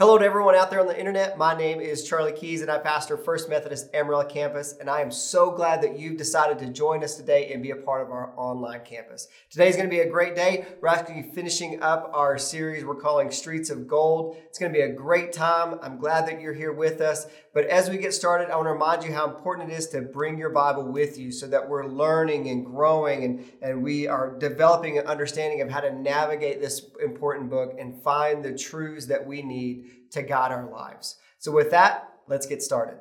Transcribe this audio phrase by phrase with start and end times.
[0.00, 1.36] Hello to everyone out there on the internet.
[1.36, 4.76] My name is Charlie Keys and I pastor First Methodist Amarillo campus.
[4.78, 7.76] And I am so glad that you've decided to join us today and be a
[7.76, 9.26] part of our online campus.
[9.50, 10.66] Today is going to be a great day.
[10.80, 14.36] We're actually finishing up our series we're calling Streets of Gold.
[14.46, 15.80] It's going to be a great time.
[15.82, 17.26] I'm glad that you're here with us.
[17.52, 20.02] But as we get started, I want to remind you how important it is to
[20.02, 24.38] bring your Bible with you so that we're learning and growing and, and we are
[24.38, 29.26] developing an understanding of how to navigate this important book and find the truths that
[29.26, 31.16] we need to guide our lives.
[31.38, 32.98] So, with that, let's get started.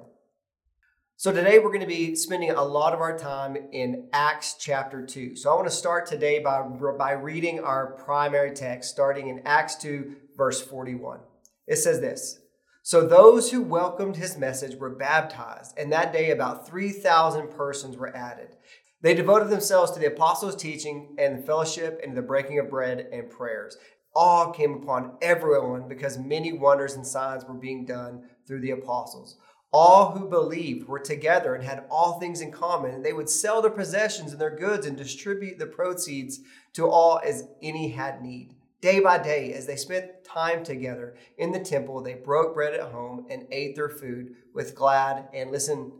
[1.19, 5.03] So, today we're going to be spending a lot of our time in Acts chapter
[5.03, 5.35] 2.
[5.35, 6.61] So, I want to start today by,
[6.97, 11.19] by reading our primary text, starting in Acts 2, verse 41.
[11.65, 12.39] It says this
[12.83, 18.15] So, those who welcomed his message were baptized, and that day about 3,000 persons were
[18.15, 18.55] added.
[19.01, 23.29] They devoted themselves to the apostles' teaching and fellowship and the breaking of bread and
[23.29, 23.77] prayers
[24.17, 29.37] awe came upon everyone because many wonders and signs were being done through the apostles.
[29.71, 33.61] All who believed were together and had all things in common, and they would sell
[33.61, 36.39] their possessions and their goods and distribute the proceeds
[36.73, 38.55] to all as any had need.
[38.81, 42.91] Day by day, as they spent time together in the temple, they broke bread at
[42.91, 45.91] home and ate their food with glad and, listen,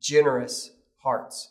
[0.00, 1.50] generous hearts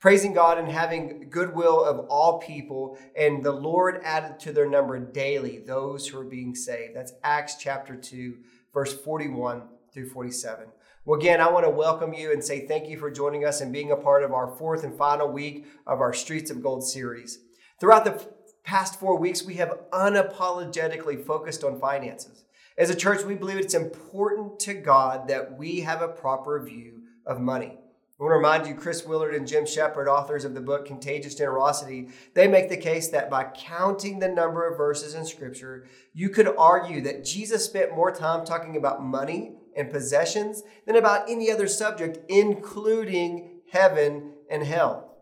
[0.00, 2.98] praising God and having goodwill of all people.
[3.16, 6.94] And the Lord added to their number daily those who are being saved.
[6.94, 8.36] That's Acts chapter 2,
[8.72, 10.66] verse 41 through 47.
[11.04, 13.72] Well, again, I want to welcome you and say thank you for joining us and
[13.72, 17.38] being a part of our fourth and final week of our Streets of Gold series.
[17.78, 18.26] Throughout the
[18.64, 22.44] past four weeks, we have unapologetically focused on finances.
[22.76, 27.02] As a church, we believe it's important to God that we have a proper view
[27.24, 27.78] of money.
[28.18, 31.34] I want to remind you, Chris Willard and Jim Sheppard, authors of the book Contagious
[31.34, 36.30] Generosity, they make the case that by counting the number of verses in Scripture, you
[36.30, 41.50] could argue that Jesus spent more time talking about money and possessions than about any
[41.50, 45.18] other subject, including heaven and hell.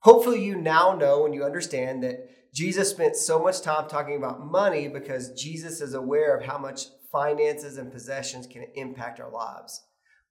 [0.00, 4.44] Hopefully, you now know and you understand that Jesus spent so much time talking about
[4.44, 9.85] money because Jesus is aware of how much finances and possessions can impact our lives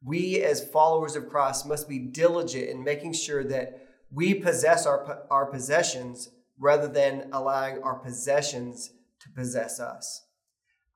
[0.05, 5.23] we as followers of Christ must be diligent in making sure that we possess our,
[5.31, 6.29] our possessions
[6.59, 10.21] rather than allowing our possessions to possess us.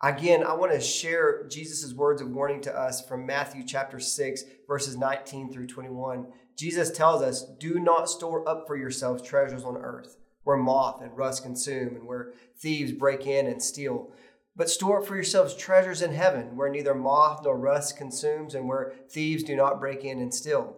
[0.02, 4.44] Again, I want to share Jesus' words of warning to us from Matthew chapter 6,
[4.68, 6.28] verses 19 through 21.
[6.56, 11.18] Jesus tells us, Do not store up for yourselves treasures on earth, where moth and
[11.18, 14.12] rust consume, and where thieves break in and steal
[14.60, 18.68] but store up for yourselves treasures in heaven, where neither moth nor rust consumes, and
[18.68, 20.76] where thieves do not break in and steal.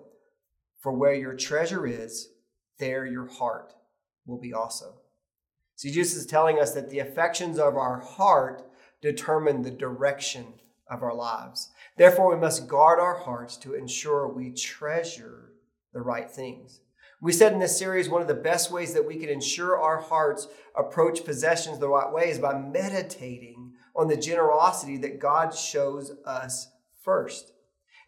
[0.77, 2.29] For where your treasure is,
[2.77, 3.73] there your heart
[4.27, 4.99] will be also.
[5.77, 8.69] See, Jesus is telling us that the affections of our heart
[9.01, 10.53] determine the direction
[10.87, 11.71] of our lives.
[11.97, 15.53] Therefore, we must guard our hearts to ensure we treasure
[15.91, 16.81] the right things.
[17.19, 20.01] We said in this series one of the best ways that we can ensure our
[20.01, 26.11] hearts approach possessions the right way is by meditating on the generosity that God shows
[26.25, 26.69] us
[27.03, 27.53] first.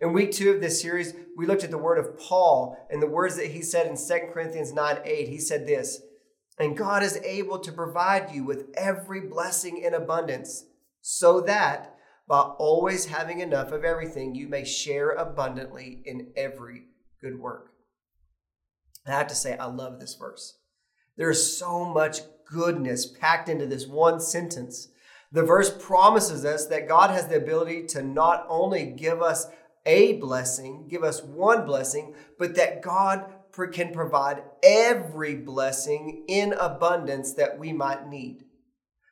[0.01, 3.07] In week two of this series, we looked at the word of Paul and the
[3.07, 5.27] words that he said in 2 Corinthians 9 8.
[5.29, 6.01] He said this,
[6.59, 10.65] and God is able to provide you with every blessing in abundance,
[11.01, 11.95] so that
[12.27, 16.85] by always having enough of everything, you may share abundantly in every
[17.21, 17.71] good work.
[19.05, 20.57] I have to say, I love this verse.
[21.17, 24.87] There's so much goodness packed into this one sentence.
[25.33, 29.47] The verse promises us that God has the ability to not only give us
[29.83, 33.25] a blessing, give us one blessing, but that God
[33.71, 38.43] can provide every blessing in abundance that we might need.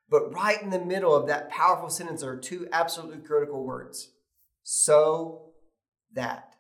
[0.10, 4.12] But right in the middle of that powerful sentence are two absolutely critical words
[4.64, 5.54] so
[6.14, 6.56] that.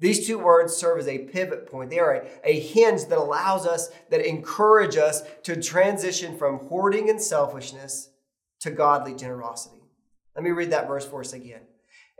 [0.00, 1.90] These two words serve as a pivot point.
[1.90, 7.08] They are a, a hinge that allows us, that encourage us to transition from hoarding
[7.08, 8.08] and selfishness
[8.62, 9.82] to godly generosity.
[10.34, 11.62] Let me read that verse for us again.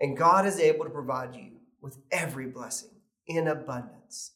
[0.00, 2.91] And God is able to provide you with every blessing
[3.27, 4.33] in abundance,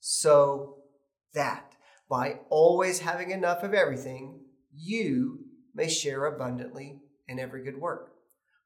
[0.00, 0.78] so
[1.34, 1.74] that
[2.08, 4.40] by always having enough of everything,
[4.72, 5.40] you
[5.74, 8.12] may share abundantly in every good work.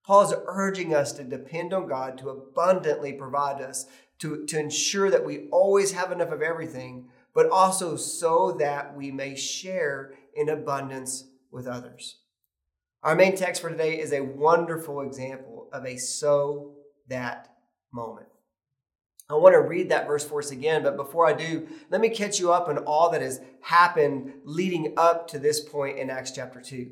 [0.05, 3.87] Paul is urging us to depend on God to abundantly provide us
[4.21, 9.11] to, to ensure that we always have enough of everything, but also so that we
[9.11, 12.17] may share in abundance with others.
[13.03, 16.75] Our main text for today is a wonderful example of a so
[17.09, 17.49] that
[17.93, 18.27] moment.
[19.31, 22.09] I want to read that verse for us again, but before I do, let me
[22.09, 26.33] catch you up on all that has happened leading up to this point in Acts
[26.33, 26.91] chapter 2.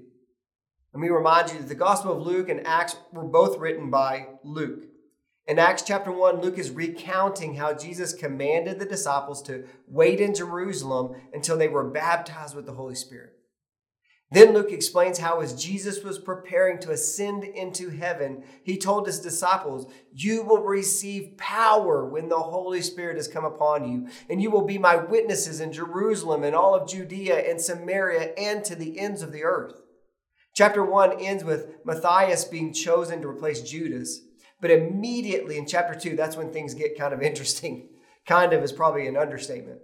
[0.93, 4.29] Let me remind you that the Gospel of Luke and Acts were both written by
[4.45, 4.85] Luke.
[5.49, 10.35] In Acts chapter 1, Luke is recounting how Jesus commanded the disciples to wait in
[10.35, 13.33] Jerusalem until they were baptized with the Holy Spirit.
[14.33, 19.21] Then Luke explains how, as Jesus was preparing to ascend into heaven, he told his
[19.21, 24.51] disciples, You will receive power when the Holy Spirit has come upon you, and you
[24.51, 28.99] will be my witnesses in Jerusalem and all of Judea and Samaria and to the
[28.99, 29.81] ends of the earth.
[30.55, 34.23] Chapter 1 ends with Matthias being chosen to replace Judas,
[34.61, 37.91] but immediately in chapter 2, that's when things get kind of interesting.
[38.27, 39.79] Kind of is probably an understatement.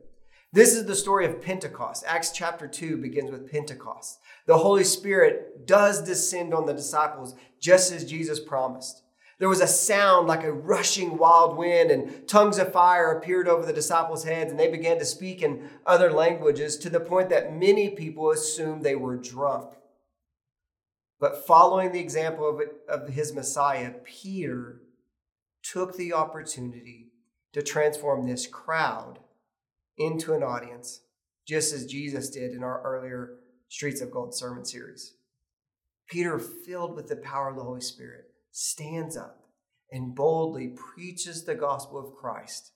[0.55, 2.05] This is the story of Pentecost.
[2.06, 4.19] Acts chapter 2 begins with Pentecost.
[4.47, 9.03] The Holy Spirit does descend on the disciples just as Jesus promised.
[9.39, 13.67] There was a sound like a rushing wild wind, and tongues of fire appeared over
[13.67, 17.53] the disciples' heads, and they began to speak in other languages to the point that
[17.53, 19.73] many people assumed they were drunk.
[21.19, 24.83] But following the example of, of his Messiah, Peter
[25.62, 27.09] took the opportunity
[27.53, 29.19] to transform this crowd
[29.99, 31.00] into an audience,
[31.47, 33.39] just as Jesus did in our earlier
[33.72, 35.14] Streets of Gold sermon series.
[36.06, 39.46] Peter, filled with the power of the Holy Spirit, stands up
[39.90, 42.72] and boldly preaches the gospel of Christ,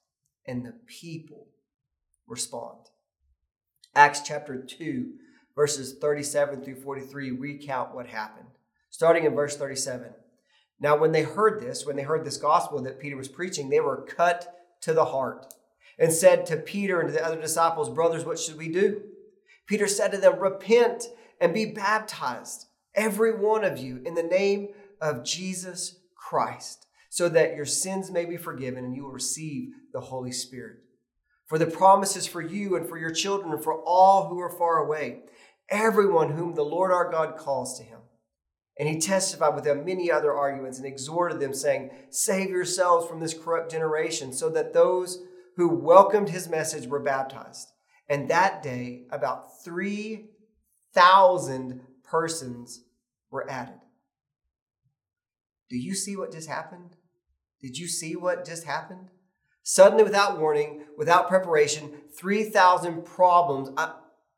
[0.47, 1.49] and the people
[2.27, 2.79] respond.
[3.95, 5.13] Acts chapter 2,
[5.55, 8.49] verses 37 through 43 recount what happened.
[8.89, 10.15] Starting in verse 37.
[10.81, 13.81] Now, when they heard this, when they heard this gospel that Peter was preaching, they
[13.81, 14.51] were cut
[14.81, 15.53] to the heart
[15.99, 19.03] and said to Peter and to the other disciples, Brothers, what should we do?
[19.67, 21.05] Peter said to them, Repent
[21.41, 24.69] and be baptized, every one of you, in the name
[25.01, 30.01] of Jesus Christ, so that your sins may be forgiven and you will receive the
[30.01, 30.79] Holy Spirit.
[31.47, 34.51] For the promise is for you and for your children and for all who are
[34.51, 35.23] far away,
[35.69, 38.01] everyone whom the Lord our God calls to him.
[38.79, 43.21] And he testified with them many other arguments and exhorted them, saying, Save yourselves from
[43.21, 45.23] this corrupt generation, so that those
[45.57, 47.69] who welcomed his message were baptized.
[48.09, 52.85] And that day, about 3,000 persons
[53.31, 53.81] were added.
[55.69, 56.95] Do you see what just happened?
[57.61, 59.11] Did you see what just happened?
[59.63, 63.95] Suddenly, without warning, without preparation, 3,000 problems, uh,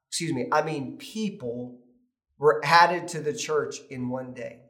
[0.09, 1.79] excuse me, I mean people,
[2.38, 4.61] were added to the church in one day.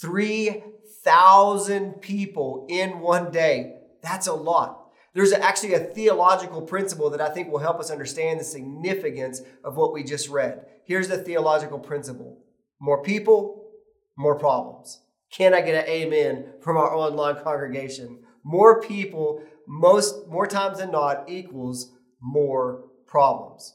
[0.00, 3.80] 3,000 people in one day.
[4.02, 4.83] That's a lot.
[5.14, 9.76] There's actually a theological principle that I think will help us understand the significance of
[9.76, 10.66] what we just read.
[10.84, 12.40] Here's the theological principle
[12.80, 13.70] more people,
[14.18, 15.00] more problems.
[15.32, 18.24] Can I get an amen from our online congregation?
[18.44, 23.74] More people, most more times than not, equals more problems.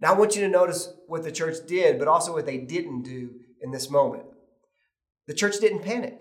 [0.00, 3.02] Now I want you to notice what the church did, but also what they didn't
[3.02, 3.30] do
[3.60, 4.24] in this moment.
[5.26, 6.18] The church didn't panic.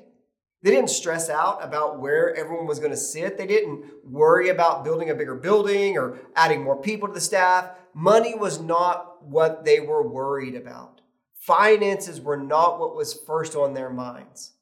[0.63, 3.37] They didn't stress out about where everyone was going to sit.
[3.37, 7.71] They didn't worry about building a bigger building or adding more people to the staff.
[7.95, 11.01] Money was not what they were worried about.
[11.35, 14.53] Finances were not what was first on their minds.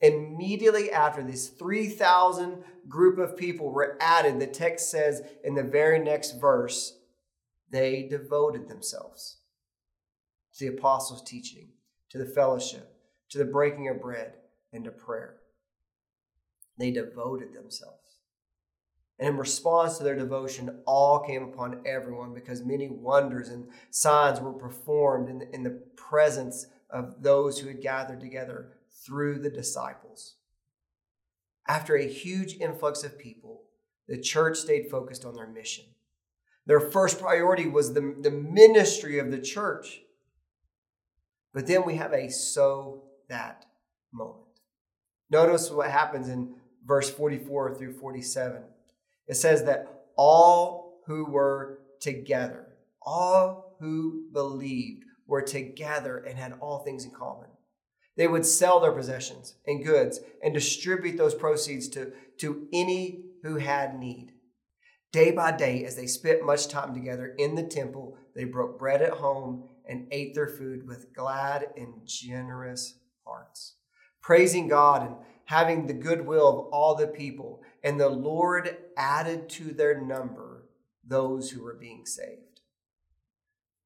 [0.00, 5.98] Immediately after this 3,000 group of people were added, the text says in the very
[5.98, 6.98] next verse,
[7.70, 9.38] they devoted themselves
[10.54, 11.70] to the apostles' teaching,
[12.10, 12.94] to the fellowship,
[13.30, 14.34] to the breaking of bread,
[14.72, 15.34] and to prayer.
[16.78, 17.94] They devoted themselves.
[19.18, 24.40] And in response to their devotion, all came upon everyone because many wonders and signs
[24.40, 29.50] were performed in the, in the presence of those who had gathered together through the
[29.50, 30.36] disciples.
[31.66, 33.64] After a huge influx of people,
[34.06, 35.84] the church stayed focused on their mission.
[36.66, 40.00] Their first priority was the, the ministry of the church.
[41.52, 43.66] But then we have a so that
[44.12, 44.44] moment.
[45.30, 46.54] Notice what happens in
[46.88, 48.62] verse 44 through 47.
[49.28, 52.66] It says that all who were together,
[53.02, 57.48] all who believed, were together and had all things in common.
[58.16, 63.56] They would sell their possessions and goods and distribute those proceeds to, to any who
[63.56, 64.32] had need.
[65.12, 69.02] Day by day, as they spent much time together in the temple, they broke bread
[69.02, 73.76] at home and ate their food with glad and generous hearts,
[74.20, 75.16] praising God and
[75.48, 77.62] having the goodwill of all the people.
[77.82, 80.66] And the Lord added to their number
[81.02, 82.60] those who were being saved.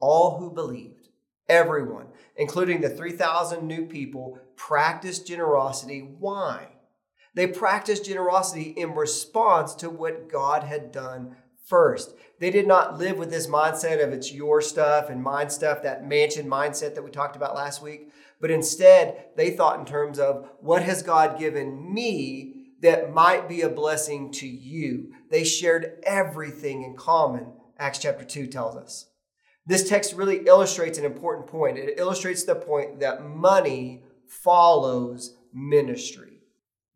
[0.00, 1.08] All who believed,
[1.48, 6.00] everyone, including the 3,000 new people, practiced generosity.
[6.00, 6.66] Why?
[7.34, 12.16] They practiced generosity in response to what God had done first.
[12.40, 16.08] They did not live with this mindset of it's your stuff and mine stuff, that
[16.08, 18.10] mansion mindset that we talked about last week,
[18.42, 23.62] but instead they thought in terms of what has God given me that might be
[23.62, 25.12] a blessing to you.
[25.30, 29.06] They shared everything in common, Acts chapter 2 tells us.
[29.64, 31.78] This text really illustrates an important point.
[31.78, 36.40] It illustrates the point that money follows ministry.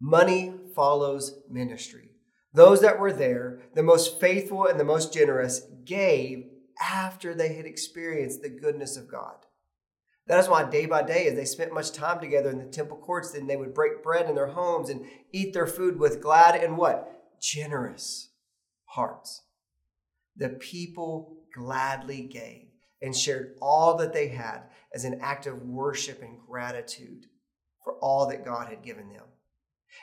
[0.00, 2.10] Money follows ministry.
[2.52, 6.46] Those that were there, the most faithful and the most generous, gave
[6.82, 9.45] after they had experienced the goodness of God.
[10.26, 12.96] That is why day by day, as they spent much time together in the temple
[12.96, 16.56] courts, then they would break bread in their homes and eat their food with glad
[16.56, 17.38] and what?
[17.40, 18.30] Generous
[18.86, 19.42] hearts.
[20.36, 22.68] The people gladly gave
[23.00, 27.26] and shared all that they had as an act of worship and gratitude
[27.84, 29.24] for all that God had given them.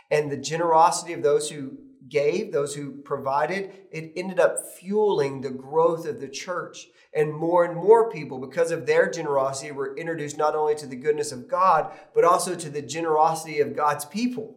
[0.09, 1.77] And the generosity of those who
[2.09, 6.87] gave, those who provided, it ended up fueling the growth of the church.
[7.15, 10.95] And more and more people, because of their generosity, were introduced not only to the
[10.95, 14.55] goodness of God, but also to the generosity of God's people.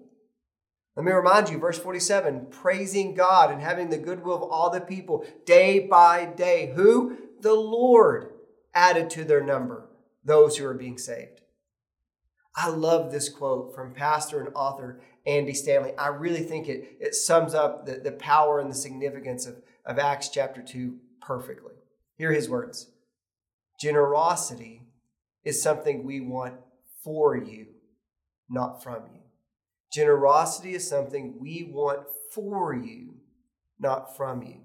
[0.96, 4.80] Let me remind you, verse 47 praising God and having the goodwill of all the
[4.80, 6.72] people day by day.
[6.74, 7.18] Who?
[7.40, 8.30] The Lord
[8.74, 9.90] added to their number
[10.24, 11.42] those who are being saved.
[12.56, 15.92] I love this quote from pastor and author Andy Stanley.
[15.98, 19.98] I really think it, it sums up the, the power and the significance of, of
[19.98, 21.74] Acts chapter 2 perfectly.
[22.16, 22.90] Here are his words
[23.80, 24.82] Generosity
[25.44, 26.54] is something we want
[27.02, 27.66] for you,
[28.48, 29.20] not from you.
[29.92, 32.00] Generosity is something we want
[32.32, 33.14] for you,
[33.78, 34.60] not from you.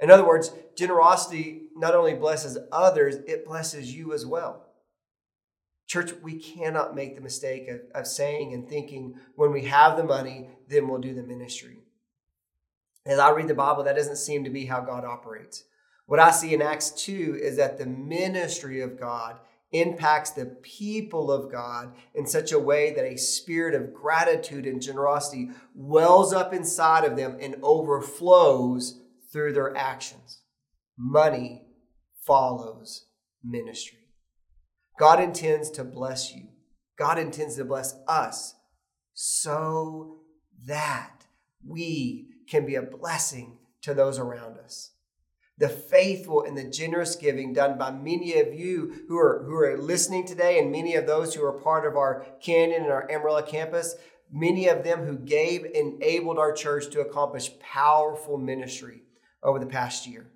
[0.00, 4.61] In other words, generosity not only blesses others, it blesses you as well.
[5.92, 10.02] Church, we cannot make the mistake of, of saying and thinking when we have the
[10.02, 11.80] money, then we'll do the ministry.
[13.04, 15.64] As I read the Bible, that doesn't seem to be how God operates.
[16.06, 19.36] What I see in Acts 2 is that the ministry of God
[19.72, 24.80] impacts the people of God in such a way that a spirit of gratitude and
[24.80, 28.98] generosity wells up inside of them and overflows
[29.30, 30.40] through their actions.
[30.96, 31.66] Money
[32.24, 33.08] follows
[33.44, 34.01] ministry.
[35.02, 36.44] God intends to bless you.
[36.96, 38.54] God intends to bless us
[39.14, 40.20] so
[40.64, 41.26] that
[41.66, 44.92] we can be a blessing to those around us.
[45.58, 49.76] The faithful and the generous giving done by many of you who are, who are
[49.76, 53.42] listening today, and many of those who are part of our Canyon and our Amarillo
[53.42, 53.96] campus,
[54.30, 59.02] many of them who gave enabled our church to accomplish powerful ministry
[59.42, 60.30] over the past year.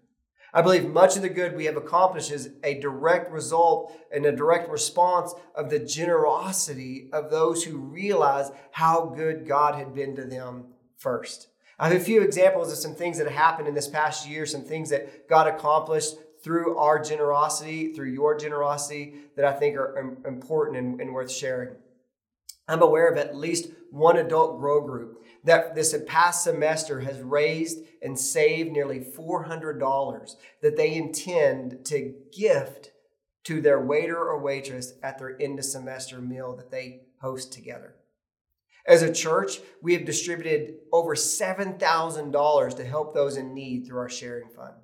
[0.52, 4.34] I believe much of the good we have accomplished is a direct result and a
[4.34, 10.24] direct response of the generosity of those who realize how good God had been to
[10.24, 11.48] them first.
[11.78, 14.62] I have a few examples of some things that happened in this past year, some
[14.62, 20.78] things that God accomplished through our generosity, through your generosity, that I think are important
[20.78, 21.76] and, and worth sharing.
[22.68, 27.78] I'm aware of at least one adult grow group that this past semester has raised
[28.06, 32.92] and saved nearly $400 that they intend to gift
[33.44, 37.96] to their waiter or waitress at their end of semester meal that they host together.
[38.86, 44.08] As a church, we have distributed over $7,000 to help those in need through our
[44.08, 44.74] sharing fund.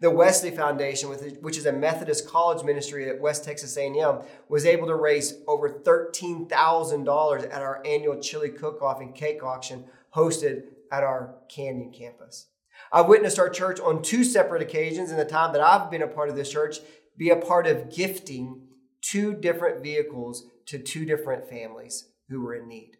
[0.00, 4.18] The Wesley Foundation, which is a Methodist college ministry at West Texas A&M,
[4.50, 10.64] was able to raise over $13,000 at our annual chili cook-off and cake auction hosted
[10.92, 12.49] at our Canyon campus.
[12.92, 16.08] I've witnessed our church on two separate occasions in the time that I've been a
[16.08, 16.78] part of this church
[17.16, 18.62] be a part of gifting
[19.02, 22.96] two different vehicles to two different families who were in need.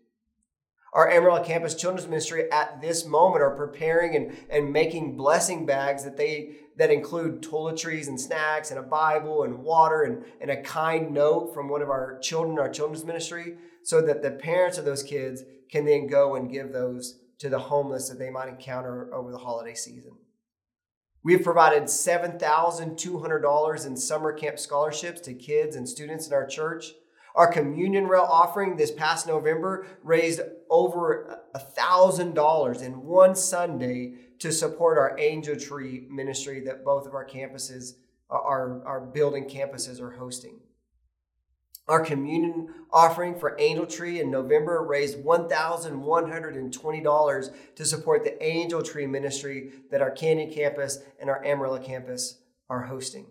[0.93, 6.05] Our Amarillo Campus Children's Ministry at this moment are preparing and, and making blessing bags
[6.05, 10.63] that they that include toiletries and snacks and a Bible and water and, and a
[10.63, 14.85] kind note from one of our children, our children's ministry, so that the parents of
[14.85, 19.13] those kids can then go and give those to the homeless that they might encounter
[19.13, 20.13] over the holiday season.
[21.23, 26.93] We have provided $7,200 in summer camp scholarships to kids and students in our church.
[27.35, 34.99] Our communion rail offering this past November raised over $1,000 in one Sunday to support
[34.99, 37.95] our Angel Tree ministry that both of our campuses,
[38.31, 40.59] uh, our, our building campuses, are hosting.
[41.91, 49.09] Our communion offering for Angel Tree in November raised $1,120 to support the Angel Tree
[49.09, 53.27] ministry that our Canyon campus and our Amarillo campus are hosting.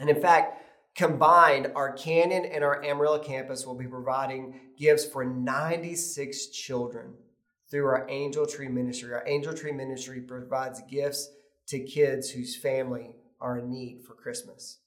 [0.00, 0.62] And in fact,
[0.94, 7.12] combined, our Canyon and our Amarillo campus will be providing gifts for 96 children
[7.70, 9.12] through our Angel Tree Ministry.
[9.12, 11.28] Our Angel Tree Ministry provides gifts
[11.66, 14.78] to kids whose family are in need for Christmas.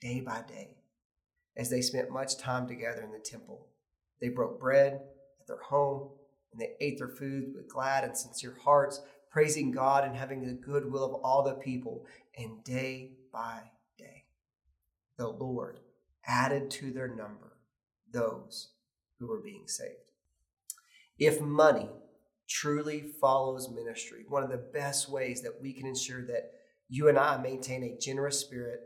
[0.00, 0.76] Day by day.
[1.58, 3.66] as they spent much time together in the temple.
[4.20, 5.00] They broke bread
[5.40, 6.10] at their home,
[6.52, 10.52] and they ate their food with glad and sincere hearts, praising God and having the
[10.52, 12.06] goodwill of all the people.
[12.36, 13.62] And day by
[13.98, 14.24] day,
[15.16, 15.80] the Lord
[16.24, 17.56] added to their number
[18.12, 18.70] those
[19.18, 20.12] who were being saved.
[21.18, 21.90] If money
[22.48, 26.52] truly follows ministry, one of the best ways that we can ensure that
[26.88, 28.80] you and I maintain a generous spirit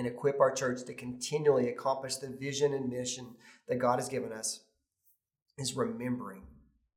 [0.00, 3.26] and equip our church to continually accomplish the vision and mission
[3.68, 4.60] that God has given us
[5.58, 6.44] is remembering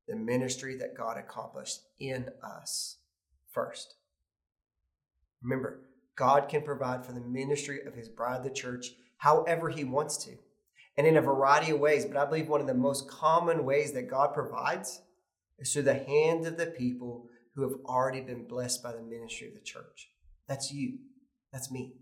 [0.08, 2.96] the ministry that God accomplished in us
[3.52, 3.96] first.
[5.42, 5.82] Remember,
[6.16, 10.38] God can provide for the ministry of his bride, the church, however he wants to,
[10.96, 12.06] and in a variety of ways.
[12.06, 15.02] But I believe one of the most common ways that God provides
[15.58, 19.48] is through the hand of the people who have already been blessed by the ministry
[19.48, 20.08] of the church.
[20.48, 21.00] That's you.
[21.52, 21.96] That's me.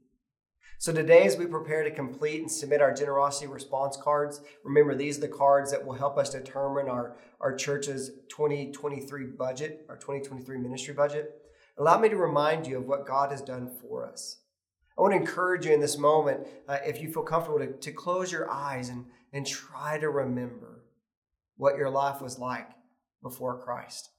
[0.83, 5.17] So today, as we prepare to complete and submit our generosity response cards, remember these
[5.17, 10.59] are the cards that will help us determine our, our church's 2023 budget, our 2023
[10.59, 11.41] ministry budget.
[11.79, 14.39] Allow me to remind you of what God has done for us.
[14.99, 17.93] I want to encourage you in this moment, uh, if you feel comfortable, to, to
[17.93, 20.83] close your eyes and, and try to remember
[21.59, 22.71] what your life was like
[23.23, 24.11] before Christ.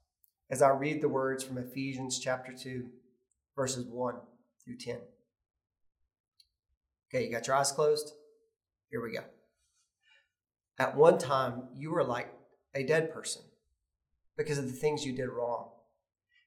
[0.49, 2.85] As I read the words from Ephesians chapter 2,
[3.53, 4.15] verses 1
[4.63, 4.99] through 10.
[7.13, 8.13] Okay, you got your eyes closed?
[8.89, 9.23] Here we go.
[10.79, 12.33] At one time, you were like
[12.73, 13.43] a dead person
[14.35, 15.69] because of the things you did wrong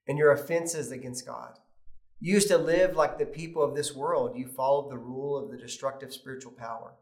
[0.09, 1.59] and your offenses against God.
[2.19, 4.37] You used to live like the people of this world.
[4.37, 6.95] You followed the rule of the destructive spiritual power.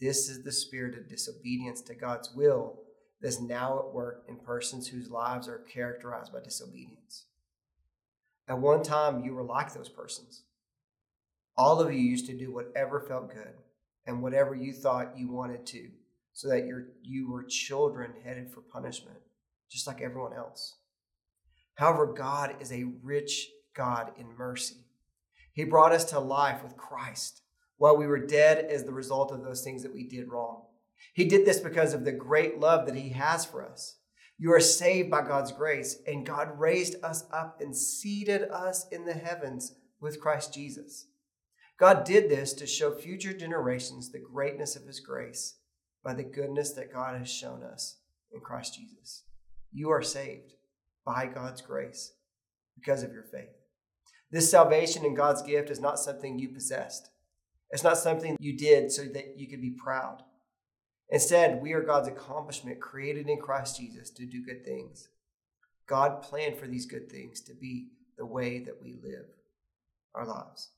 [0.00, 2.80] This is the spirit of disobedience to God's will
[3.20, 7.26] that's now at work in persons whose lives are characterized by disobedience.
[8.48, 10.42] At one time, you were like those persons.
[11.58, 13.54] All of you used to do whatever felt good
[14.06, 15.88] and whatever you thought you wanted to,
[16.32, 16.68] so that
[17.02, 19.18] you were children headed for punishment,
[19.68, 20.76] just like everyone else.
[21.74, 24.76] However, God is a rich God in mercy.
[25.52, 27.42] He brought us to life with Christ
[27.76, 30.62] while we were dead as the result of those things that we did wrong.
[31.12, 33.96] He did this because of the great love that He has for us.
[34.38, 39.04] You are saved by God's grace, and God raised us up and seated us in
[39.04, 41.07] the heavens with Christ Jesus.
[41.78, 45.54] God did this to show future generations the greatness of his grace
[46.02, 47.98] by the goodness that God has shown us
[48.32, 49.22] in Christ Jesus.
[49.72, 50.54] You are saved
[51.04, 52.12] by God's grace
[52.74, 53.50] because of your faith.
[54.30, 57.10] This salvation and God's gift is not something you possessed.
[57.70, 60.22] It's not something you did so that you could be proud.
[61.10, 65.08] Instead, we are God's accomplishment created in Christ Jesus to do good things.
[65.86, 67.88] God planned for these good things to be
[68.18, 69.26] the way that we live
[70.14, 70.70] our lives.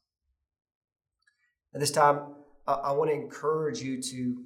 [1.74, 2.34] At this time,
[2.66, 4.44] I want to encourage you to,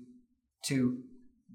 [0.66, 0.98] to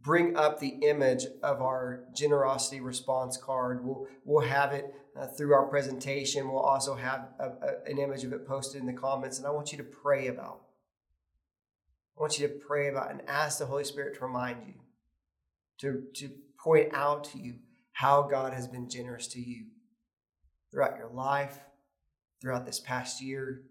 [0.01, 3.85] bring up the image of our generosity response card.
[3.85, 6.49] We'll, we'll have it uh, through our presentation.
[6.49, 9.51] We'll also have a, a, an image of it posted in the comments, and I
[9.51, 10.61] want you to pray about.
[12.17, 14.73] I want you to pray about and ask the Holy Spirit to remind you,
[15.79, 17.55] to, to point out to you
[17.93, 19.65] how God has been generous to you
[20.71, 21.59] throughout your life,
[22.41, 23.63] throughout this past year,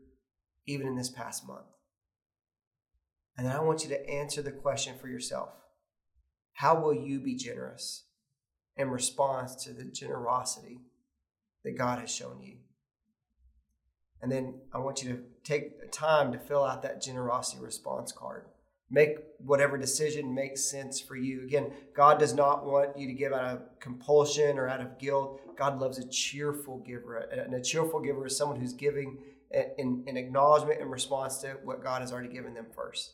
[0.67, 1.67] even in this past month.
[3.39, 5.51] And then I want you to answer the question for yourself
[6.55, 8.05] How will you be generous
[8.77, 10.81] in response to the generosity
[11.65, 12.57] that God has shown you?
[14.21, 18.47] And then I want you to take time to fill out that generosity response card.
[18.91, 21.45] Make whatever decision makes sense for you.
[21.45, 25.41] Again, God does not want you to give out of compulsion or out of guilt.
[25.57, 27.19] God loves a cheerful giver.
[27.19, 29.19] And a cheerful giver is someone who's giving
[29.53, 33.13] in, in acknowledgement and response to what God has already given them first.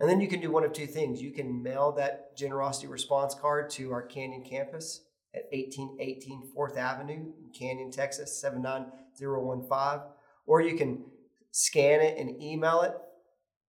[0.00, 1.22] And then you can do one of two things.
[1.22, 5.02] You can mail that generosity response card to our Canyon campus
[5.34, 10.10] at 1818 4th Avenue in Canyon, Texas, 79015.
[10.46, 11.04] Or you can
[11.52, 12.94] scan it and email it.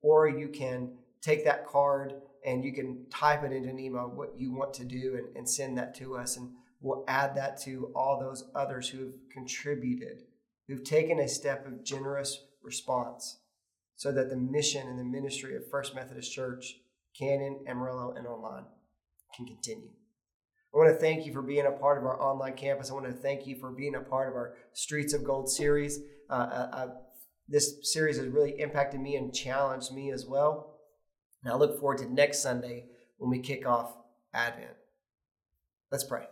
[0.01, 2.13] Or you can take that card
[2.45, 5.49] and you can type it into an email what you want to do and, and
[5.49, 6.38] send that to us.
[6.38, 10.23] And we'll add that to all those others who have contributed,
[10.67, 13.38] who've taken a step of generous response
[13.95, 16.75] so that the mission and the ministry of First Methodist Church,
[17.17, 18.65] Canyon, Amarillo, and online
[19.36, 19.89] can continue.
[20.73, 22.91] I want to thank you for being a part of our online campus.
[22.91, 25.99] I want to thank you for being a part of our Streets of Gold series.
[26.29, 26.88] Uh, uh, uh,
[27.47, 30.75] this series has really impacted me and challenged me as well.
[31.43, 33.95] And I look forward to next Sunday when we kick off
[34.34, 34.71] Advent.
[35.91, 36.27] Let's pray.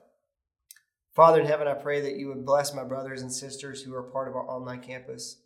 [1.13, 4.04] Father in heaven, I pray that you would bless my brothers and sisters who are
[4.04, 5.38] part of our online campus.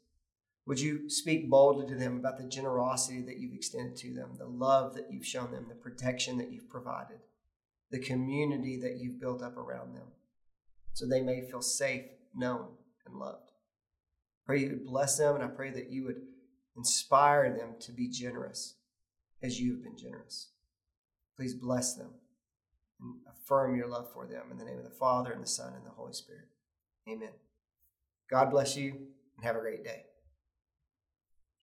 [0.67, 4.45] Would you speak boldly to them about the generosity that you've extended to them, the
[4.45, 7.19] love that you've shown them, the protection that you've provided,
[7.89, 10.07] the community that you've built up around them,
[10.91, 12.03] so they may feel safe,
[12.35, 12.67] known,
[13.05, 13.51] and loved.
[14.45, 16.21] Pray you would bless them, and I pray that you would
[16.75, 18.75] inspire them to be generous
[19.41, 20.49] as you have been generous.
[21.37, 22.09] Please bless them
[22.99, 25.73] and affirm your love for them in the name of the Father, and the Son,
[25.73, 26.49] and the Holy Spirit.
[27.07, 27.31] Amen.
[28.29, 28.91] God bless you,
[29.37, 30.03] and have a great day.